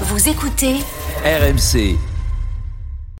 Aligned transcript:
Vous 0.00 0.28
écoutez 0.28 0.80
RMC. 1.24 2.13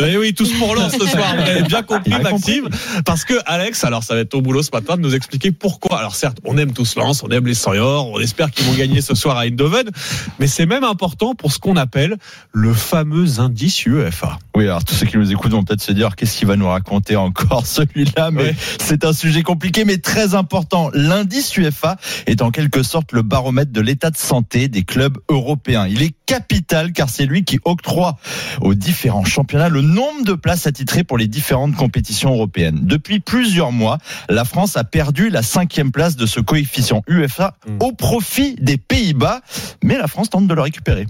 Eh 0.00 0.16
oui, 0.16 0.32
tous 0.32 0.52
pour 0.52 0.76
Lens 0.76 0.92
ce 0.92 1.06
soir. 1.06 1.34
Vous 1.36 1.50
avez 1.50 1.62
bien 1.62 1.82
compris, 1.82 2.10
Maxime. 2.10 2.68
Parce 3.04 3.24
que 3.24 3.34
Alex, 3.46 3.82
alors 3.82 4.04
ça 4.04 4.14
va 4.14 4.20
être 4.20 4.28
ton 4.28 4.40
boulot 4.40 4.62
ce 4.62 4.70
matin 4.72 4.96
de 4.96 5.02
nous 5.02 5.14
expliquer 5.14 5.50
pourquoi. 5.50 5.98
Alors 5.98 6.14
certes, 6.14 6.38
on 6.44 6.56
aime 6.56 6.72
tous 6.72 6.94
Lens, 6.94 7.24
on 7.24 7.28
aime 7.30 7.46
les 7.46 7.54
Seniors, 7.54 8.08
on 8.08 8.20
espère 8.20 8.50
qu'ils 8.50 8.64
vont 8.66 8.74
gagner 8.74 9.00
ce 9.00 9.16
soir 9.16 9.36
à 9.36 9.46
Eindhoven, 9.46 9.90
mais 10.38 10.46
c'est 10.46 10.66
même 10.66 10.84
important 10.84 11.34
pour 11.34 11.52
ce 11.52 11.58
qu'on 11.58 11.76
appelle 11.76 12.16
le 12.52 12.72
fameux 12.72 13.40
indice 13.40 13.86
UEFA. 13.86 14.38
Oui, 14.54 14.64
alors 14.64 14.84
tous 14.84 14.94
ceux 14.94 15.06
qui 15.06 15.16
nous 15.16 15.32
écoutent 15.32 15.52
vont 15.52 15.64
peut-être 15.64 15.82
se 15.82 15.92
dire 15.92 16.14
qu'est-ce 16.14 16.38
qu'il 16.38 16.46
va 16.46 16.56
nous 16.56 16.68
raconter 16.68 17.16
encore 17.16 17.66
celui-là, 17.66 18.30
mais 18.30 18.54
c'est 18.80 19.04
un 19.04 19.12
sujet 19.12 19.42
compliqué 19.42 19.84
mais 19.84 19.98
très 19.98 20.34
important. 20.36 20.90
L'indice 20.94 21.56
UEFA 21.56 21.96
est 22.26 22.40
en 22.40 22.50
quelque 22.50 22.84
sorte 22.84 23.12
le 23.12 23.22
baromètre 23.22 23.72
de 23.72 23.80
l'état 23.80 24.10
de 24.10 24.16
santé 24.16 24.68
des 24.68 24.84
clubs 24.84 25.18
européens. 25.28 25.86
Il 25.88 26.02
est 26.02 26.14
capital 26.26 26.92
car 26.92 27.08
c'est 27.08 27.26
lui 27.26 27.44
qui 27.44 27.58
octroie 27.64 28.16
aux 28.60 28.74
différents 28.74 29.24
championnats 29.24 29.68
le 29.68 29.87
nombre 29.88 30.24
de 30.24 30.34
places 30.34 30.66
attitrées 30.66 31.04
pour 31.04 31.18
les 31.18 31.26
différentes 31.26 31.74
compétitions 31.76 32.32
européennes. 32.32 32.80
Depuis 32.82 33.20
plusieurs 33.20 33.72
mois, 33.72 33.98
la 34.28 34.44
France 34.44 34.76
a 34.76 34.84
perdu 34.84 35.30
la 35.30 35.42
cinquième 35.42 35.90
place 35.92 36.16
de 36.16 36.26
ce 36.26 36.40
coefficient 36.40 37.02
UEFA 37.08 37.56
Mm. 37.66 37.78
au 37.80 37.92
profit 37.92 38.54
des 38.60 38.76
Pays-Bas, 38.76 39.40
mais 39.82 39.98
la 39.98 40.06
France 40.06 40.30
tente 40.30 40.46
de 40.46 40.54
le 40.54 40.62
récupérer. 40.62 41.06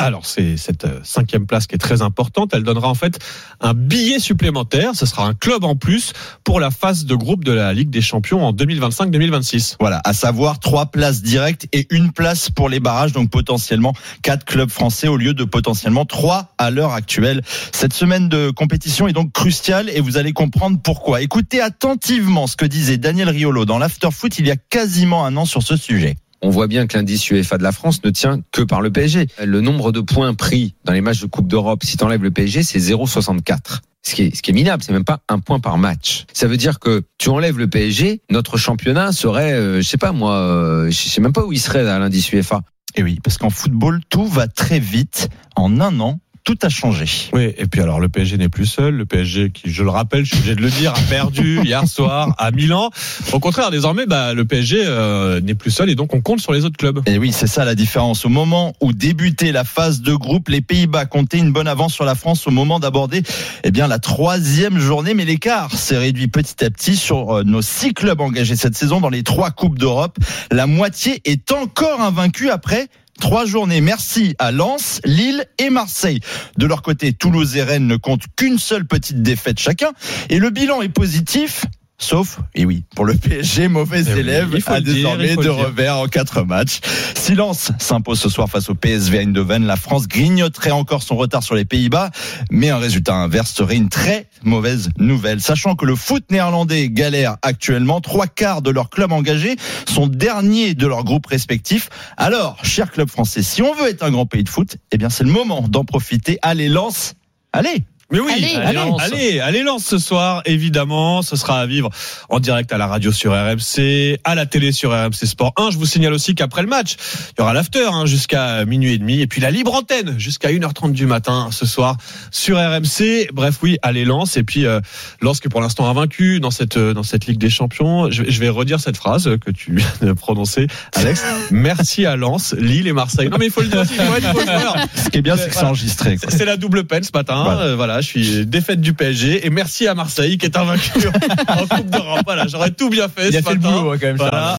Alors 0.00 0.26
c'est 0.26 0.56
cette 0.56 0.84
euh, 0.84 1.00
cinquième 1.02 1.44
place 1.44 1.66
qui 1.66 1.74
est 1.74 1.78
très 1.78 2.02
importante. 2.02 2.50
Elle 2.54 2.62
donnera 2.62 2.88
en 2.88 2.94
fait 2.94 3.18
un 3.60 3.74
billet 3.74 4.20
supplémentaire. 4.20 4.92
Ce 4.94 5.06
sera 5.06 5.26
un 5.26 5.34
club 5.34 5.64
en 5.64 5.74
plus 5.74 6.12
pour 6.44 6.60
la 6.60 6.70
phase 6.70 7.04
de 7.04 7.16
groupe 7.16 7.42
de 7.42 7.50
la 7.50 7.72
Ligue 7.72 7.90
des 7.90 8.00
Champions 8.00 8.46
en 8.46 8.52
2025-2026. 8.52 9.74
Voilà, 9.80 10.00
à 10.04 10.12
savoir 10.12 10.60
trois 10.60 10.86
places 10.86 11.20
directes 11.20 11.66
et 11.72 11.88
une 11.90 12.12
place 12.12 12.48
pour 12.48 12.68
les 12.68 12.78
barrages, 12.78 13.12
donc 13.12 13.28
potentiellement 13.30 13.92
quatre 14.22 14.44
clubs 14.44 14.70
français 14.70 15.08
au 15.08 15.16
lieu 15.16 15.34
de 15.34 15.42
potentiellement 15.42 16.04
trois 16.04 16.54
à 16.58 16.70
l'heure 16.70 16.92
actuelle. 16.92 17.42
Cette 17.72 17.92
semaine 17.92 18.28
de 18.28 18.50
compétition 18.50 19.08
est 19.08 19.12
donc 19.12 19.32
cruciale 19.32 19.90
et 19.90 20.00
vous 20.00 20.16
allez 20.16 20.32
comprendre 20.32 20.78
pourquoi. 20.80 21.22
Écoutez 21.22 21.60
attentivement 21.60 22.46
ce 22.46 22.54
que 22.54 22.66
disait 22.66 22.98
Daniel 22.98 23.30
Riolo 23.30 23.64
dans 23.64 23.78
l'Afterfoot 23.78 24.38
il 24.38 24.46
y 24.46 24.52
a 24.52 24.56
quasiment 24.56 25.26
un 25.26 25.36
an 25.36 25.44
sur 25.44 25.64
ce 25.64 25.76
sujet. 25.76 26.14
On 26.42 26.50
voit 26.50 26.66
bien 26.66 26.86
que 26.86 26.96
l'indice 26.96 27.28
UEFA 27.30 27.58
de 27.58 27.62
la 27.62 27.72
France 27.72 28.02
ne 28.04 28.10
tient 28.10 28.40
que 28.52 28.62
par 28.62 28.80
le 28.80 28.90
PSG. 28.90 29.26
Le 29.44 29.60
nombre 29.60 29.92
de 29.92 30.00
points 30.00 30.34
pris 30.34 30.74
dans 30.84 30.92
les 30.92 31.00
matchs 31.00 31.20
de 31.20 31.26
Coupe 31.26 31.48
d'Europe, 31.48 31.84
si 31.84 31.96
tu 31.96 32.04
enlèves 32.04 32.22
le 32.22 32.30
PSG, 32.30 32.62
c'est 32.62 32.78
0,64. 32.78 33.80
Ce 34.02 34.14
qui, 34.14 34.22
est, 34.22 34.46
ce 34.46 34.52
minable, 34.52 34.82
c'est 34.82 34.92
même 34.92 35.04
pas 35.04 35.20
un 35.28 35.40
point 35.40 35.60
par 35.60 35.76
match. 35.76 36.24
Ça 36.32 36.46
veut 36.46 36.56
dire 36.56 36.78
que 36.78 37.02
tu 37.18 37.28
enlèves 37.28 37.58
le 37.58 37.68
PSG, 37.68 38.22
notre 38.30 38.56
championnat 38.56 39.12
serait, 39.12 39.52
euh, 39.52 39.82
je 39.82 39.86
sais 39.86 39.98
pas 39.98 40.12
moi, 40.12 40.36
euh, 40.36 40.90
je 40.90 41.08
sais 41.08 41.20
même 41.20 41.32
pas 41.32 41.44
où 41.44 41.52
il 41.52 41.58
serait 41.58 41.86
à 41.86 41.98
l'indice 41.98 42.32
UEFA. 42.32 42.62
Et 42.94 43.02
oui, 43.02 43.18
parce 43.22 43.36
qu'en 43.36 43.50
football, 43.50 44.00
tout 44.08 44.26
va 44.26 44.46
très 44.46 44.78
vite. 44.78 45.28
En 45.56 45.80
un 45.80 46.00
an, 46.00 46.20
tout 46.48 46.56
a 46.62 46.70
changé. 46.70 47.04
Oui, 47.34 47.52
et 47.58 47.66
puis 47.66 47.82
alors 47.82 48.00
le 48.00 48.08
PSG 48.08 48.38
n'est 48.38 48.48
plus 48.48 48.64
seul. 48.64 48.94
Le 48.94 49.04
PSG, 49.04 49.50
qui, 49.50 49.70
je 49.70 49.82
le 49.82 49.90
rappelle, 49.90 50.24
je 50.24 50.30
suis 50.30 50.38
obligé 50.38 50.54
de 50.54 50.62
le 50.62 50.70
dire, 50.70 50.94
a 50.94 51.00
perdu 51.10 51.60
hier 51.62 51.86
soir 51.86 52.34
à 52.38 52.50
Milan. 52.52 52.88
Au 53.34 53.38
contraire, 53.38 53.70
désormais, 53.70 54.06
bah, 54.06 54.32
le 54.32 54.46
PSG 54.46 54.82
euh, 54.86 55.42
n'est 55.42 55.54
plus 55.54 55.70
seul 55.70 55.90
et 55.90 55.94
donc 55.94 56.14
on 56.14 56.22
compte 56.22 56.40
sur 56.40 56.54
les 56.54 56.64
autres 56.64 56.78
clubs. 56.78 57.02
Et 57.04 57.18
oui, 57.18 57.32
c'est 57.32 57.46
ça 57.46 57.66
la 57.66 57.74
différence. 57.74 58.24
Au 58.24 58.30
moment 58.30 58.72
où 58.80 58.94
débutait 58.94 59.52
la 59.52 59.62
phase 59.62 60.00
de 60.00 60.14
groupe, 60.14 60.48
les 60.48 60.62
Pays-Bas 60.62 61.04
comptaient 61.04 61.36
une 61.36 61.52
bonne 61.52 61.68
avance 61.68 61.92
sur 61.92 62.06
la 62.06 62.14
France 62.14 62.46
au 62.46 62.50
moment 62.50 62.80
d'aborder 62.80 63.22
eh 63.62 63.70
bien 63.70 63.86
la 63.86 63.98
troisième 63.98 64.78
journée, 64.78 65.12
mais 65.12 65.26
l'écart 65.26 65.70
s'est 65.72 65.98
réduit 65.98 66.28
petit 66.28 66.64
à 66.64 66.70
petit 66.70 66.96
sur 66.96 67.40
euh, 67.40 67.42
nos 67.44 67.60
six 67.60 67.92
clubs 67.92 68.22
engagés 68.22 68.56
cette 68.56 68.74
saison 68.74 69.02
dans 69.02 69.10
les 69.10 69.22
trois 69.22 69.50
coupes 69.50 69.78
d'Europe. 69.78 70.16
La 70.50 70.66
moitié 70.66 71.20
est 71.26 71.52
encore 71.52 72.00
invaincue 72.00 72.48
après. 72.48 72.88
Trois 73.20 73.46
journées. 73.46 73.80
Merci 73.80 74.34
à 74.38 74.52
Lens, 74.52 75.00
Lille 75.04 75.46
et 75.58 75.70
Marseille. 75.70 76.20
De 76.56 76.66
leur 76.66 76.82
côté, 76.82 77.12
Toulouse 77.12 77.56
et 77.56 77.62
Rennes 77.62 77.86
ne 77.86 77.96
comptent 77.96 78.26
qu'une 78.36 78.58
seule 78.58 78.86
petite 78.86 79.22
défaite 79.22 79.58
chacun. 79.58 79.92
Et 80.30 80.38
le 80.38 80.50
bilan 80.50 80.82
est 80.82 80.88
positif. 80.88 81.64
Sauf, 82.00 82.38
et 82.54 82.64
oui, 82.64 82.84
pour 82.94 83.04
le 83.04 83.14
PSG, 83.14 83.66
mauvais 83.66 84.02
Eh 84.06 84.12
oui, 84.12 84.20
élève, 84.20 84.50
il 84.54 84.62
faut 84.62 84.72
a 84.72 84.80
désormais 84.80 85.30
il 85.30 85.34
faut 85.34 85.42
de 85.42 85.48
le 85.48 85.54
dire. 85.54 85.66
revers 85.66 85.96
en 85.98 86.06
quatre 86.06 86.42
matchs. 86.44 86.78
Silence 87.16 87.72
s'impose 87.80 88.20
ce 88.20 88.28
soir 88.28 88.48
face 88.48 88.70
au 88.70 88.76
PSV 88.76 89.18
Eindhoven. 89.18 89.66
La 89.66 89.74
France 89.74 90.06
grignoterait 90.06 90.70
encore 90.70 91.02
son 91.02 91.16
retard 91.16 91.42
sur 91.42 91.56
les 91.56 91.64
Pays-Bas, 91.64 92.10
mais 92.52 92.70
un 92.70 92.78
résultat 92.78 93.14
inverse 93.14 93.52
serait 93.52 93.74
une 93.74 93.88
très 93.88 94.28
mauvaise 94.44 94.90
nouvelle. 94.96 95.40
Sachant 95.40 95.74
que 95.74 95.86
le 95.86 95.96
foot 95.96 96.24
néerlandais 96.30 96.88
galère 96.88 97.36
actuellement, 97.42 98.00
trois 98.00 98.28
quarts 98.28 98.62
de 98.62 98.70
leurs 98.70 98.90
clubs 98.90 99.10
engagés 99.12 99.56
sont 99.88 100.06
derniers 100.06 100.74
de 100.74 100.86
leur 100.86 101.02
groupe 101.02 101.26
respectif. 101.26 101.90
Alors, 102.16 102.64
cher 102.64 102.92
club 102.92 103.10
français, 103.10 103.42
si 103.42 103.60
on 103.60 103.74
veut 103.74 103.88
être 103.88 104.04
un 104.04 104.12
grand 104.12 104.26
pays 104.26 104.44
de 104.44 104.48
foot, 104.48 104.76
eh 104.92 104.98
bien 104.98 105.10
c'est 105.10 105.24
le 105.24 105.32
moment 105.32 105.66
d'en 105.68 105.84
profiter. 105.84 106.38
Allez, 106.42 106.68
lance 106.68 107.14
Allez 107.52 107.82
Mais 108.10 108.20
oui, 108.20 108.32
Allez. 108.34 108.54
allez, 108.54 108.72
Lens. 108.78 109.02
allez, 109.02 109.40
allez, 109.40 109.62
Lens 109.62 109.84
ce 109.84 109.98
soir, 109.98 110.40
évidemment. 110.46 111.20
Ce 111.20 111.36
sera 111.36 111.60
à 111.60 111.66
vivre 111.66 111.90
en 112.30 112.40
direct 112.40 112.72
à 112.72 112.78
la 112.78 112.86
radio 112.86 113.12
sur 113.12 113.32
RMC, 113.32 114.16
à 114.24 114.34
la 114.34 114.46
télé 114.46 114.72
sur 114.72 114.92
RMC 114.92 115.26
Sport 115.26 115.52
1. 115.58 115.72
Je 115.72 115.76
vous 115.76 115.84
signale 115.84 116.14
aussi 116.14 116.34
qu'après 116.34 116.62
le 116.62 116.68
match, 116.68 116.96
il 117.36 117.40
y 117.40 117.42
aura 117.42 117.52
l'after 117.52 117.84
hein, 117.92 118.06
jusqu'à 118.06 118.64
minuit 118.64 118.94
et 118.94 118.98
demi, 118.98 119.20
et 119.20 119.26
puis 119.26 119.42
la 119.42 119.50
libre 119.50 119.74
antenne 119.74 120.18
jusqu'à 120.18 120.48
1h30 120.50 120.92
du 120.92 121.04
matin 121.04 121.48
ce 121.52 121.66
soir 121.66 121.98
sur 122.30 122.56
RMC. 122.56 123.28
Bref, 123.34 123.56
oui, 123.62 123.76
allez 123.82 124.06
Lens, 124.06 124.38
et 124.38 124.42
puis 124.42 124.64
euh, 124.64 124.80
Lens 125.20 125.40
pour 125.40 125.60
l'instant 125.60 125.86
invaincu 125.90 126.40
dans 126.40 126.50
cette 126.50 126.78
euh, 126.78 126.94
dans 126.94 127.02
cette 127.02 127.26
Ligue 127.26 127.38
des 127.38 127.50
Champions. 127.50 128.10
Je, 128.10 128.22
vais- 128.22 128.30
je 128.30 128.40
vais 128.40 128.48
redire 128.48 128.80
cette 128.80 128.96
phrase 128.96 129.28
que 129.44 129.50
tu 129.50 129.74
viens 129.76 129.86
de 130.08 130.12
prononcer, 130.14 130.66
Alex. 130.94 131.22
Merci 131.50 132.06
à 132.06 132.16
Lens, 132.16 132.54
Lille 132.58 132.86
et 132.86 132.92
Marseille. 132.94 133.28
Non 133.28 133.36
mais 133.38 133.46
il 133.46 133.52
faut 133.52 133.60
le 133.60 133.68
dire, 133.68 133.80
aussi, 133.80 133.92
il 133.96 134.00
faut 134.24 134.38
le 134.40 134.44
faire. 134.46 134.76
Ce 134.96 135.10
qui 135.10 135.18
est 135.18 135.22
bien, 135.22 135.36
c'est 135.36 135.48
que 135.50 135.54
c'est 135.54 135.64
enregistré. 135.64 136.16
C'est 136.28 136.46
la 136.46 136.56
double 136.56 136.84
peine 136.84 137.02
ce 137.02 137.10
matin. 137.12 137.42
Voilà. 137.76 137.96
Euh, 137.96 137.97
Voilà. 137.98 138.00
je 138.00 138.06
suis 138.06 138.46
défaite 138.46 138.80
du 138.80 138.92
PSG 138.94 139.46
et 139.46 139.50
merci 139.50 139.86
à 139.86 139.94
Marseille 139.94 140.38
qui 140.38 140.46
est 140.46 140.56
invaincu 140.56 141.06
en 141.48 141.66
Coupe 141.66 141.90
d'Europe. 141.90 142.22
Voilà, 142.24 142.46
j'aurais 142.46 142.70
tout 142.70 142.90
bien 142.90 143.08
fait 143.08 143.28
Il 143.28 143.32
ce 143.32 143.38
a 143.38 143.42
fait 143.42 143.54
le 143.54 143.60
boulot, 143.60 143.90
ouais, 143.90 143.98
quand 143.98 144.06
même, 144.06 144.16
Voilà. 144.16 144.46